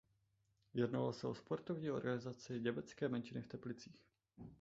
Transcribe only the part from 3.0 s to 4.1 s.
menšiny v Teplicích.